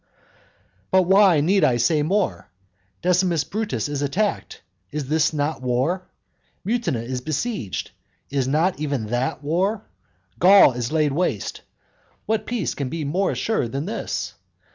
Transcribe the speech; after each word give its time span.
But 0.89 1.03
why 1.03 1.41
need 1.41 1.63
I 1.63 1.77
say 1.77 2.01
more? 2.01 2.49
Decimus 3.03 3.43
Brutus 3.43 3.87
is 3.87 4.01
attacked. 4.01 4.63
Is 4.89 5.05
not 5.31 5.57
that 5.57 5.61
war? 5.61 6.07
Mutina 6.65 7.03
is 7.03 7.21
besieged. 7.21 7.91
Is 8.31 8.47
not 8.47 8.79
even 8.79 9.05
that 9.11 9.43
war? 9.43 9.85
Gaul 10.39 10.71
is 10.71 10.91
laid 10.91 11.11
waste. 11.11 11.61
What 12.25 12.47
peace 12.47 12.73
can 12.73 12.89
be 12.89 13.03
more 13.05 13.29
assured 13.29 13.73
than 13.73 13.85
this? 13.85 14.33